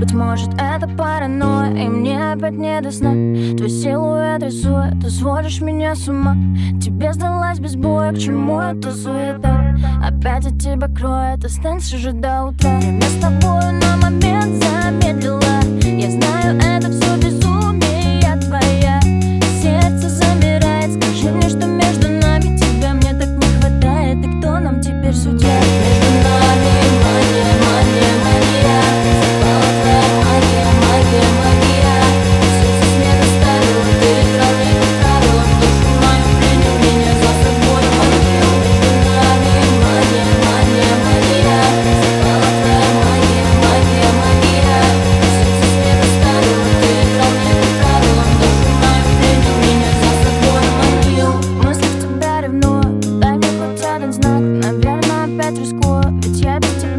Быть 0.00 0.14
может 0.14 0.48
это 0.54 0.88
паранойя 0.88 1.84
И 1.84 1.86
мне 1.86 2.32
опять 2.32 2.54
не 2.54 2.80
до 2.80 2.90
сна. 2.90 3.10
Твой 3.56 3.68
силуэт 3.68 4.42
рисует 4.42 4.98
Ты 5.02 5.10
сводишь 5.10 5.60
меня 5.60 5.94
с 5.94 6.08
ума. 6.08 6.34
Тебе 6.80 7.12
сдалась 7.12 7.58
без 7.58 7.76
боя 7.76 8.12
К 8.12 8.18
чему 8.18 8.60
это 8.60 8.92
суета? 8.92 9.76
Опять 10.02 10.46
от 10.46 10.58
тебя 10.58 10.88
кроет 10.88 11.44
Останься 11.44 11.98
же 11.98 12.12
до 12.12 12.44
утра. 12.44 12.80
Я 12.80 13.02
с 13.02 13.20
тобой 13.20 13.69
what 56.00 56.26
you're 56.36 56.60
doing. 56.60 56.89